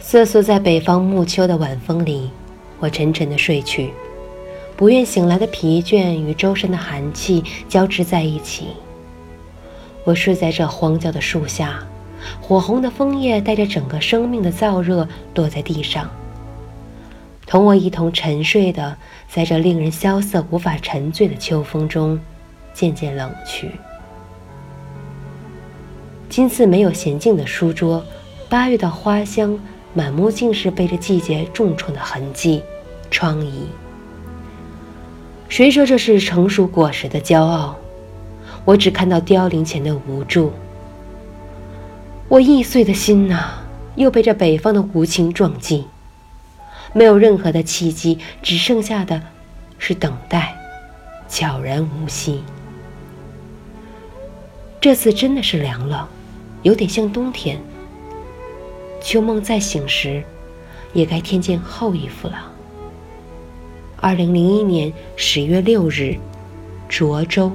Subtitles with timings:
[0.00, 2.30] 瑟缩在北方暮秋的晚风里，
[2.78, 3.92] 我沉沉的睡去，
[4.74, 8.68] 不愿醒来的疲倦与周身的寒气交织在一起。
[10.04, 11.86] 我睡在这荒郊的树下，
[12.40, 16.10] 火红的枫叶带着整个生命的燥热落在地上。
[17.46, 18.96] 同我一同沉睡的，
[19.28, 22.18] 在这令人萧瑟无法沉醉的秋风中，
[22.72, 23.70] 渐渐冷去。
[26.30, 28.02] 今次没有娴静的书桌，
[28.48, 29.58] 八月的花香
[29.92, 32.62] 满目尽是被这季节重创的痕迹、
[33.10, 33.50] 疮痍。
[35.48, 37.76] 谁说这是成熟果实的骄傲？
[38.64, 40.52] 我只看到凋零前的无助。
[42.28, 43.54] 我易碎的心呐，
[43.96, 45.84] 又被这北方的无情撞击。
[46.92, 49.20] 没有任何的契机，只剩下的
[49.78, 50.54] 是等待，
[51.28, 52.42] 悄然无息。
[54.80, 56.08] 这次真的是凉了，
[56.62, 57.60] 有点像冬天。
[59.00, 60.22] 秋梦再醒时，
[60.92, 62.52] 也该添件厚衣服了。
[63.96, 66.16] 二零零一年十月六日，
[66.88, 67.50] 涿州。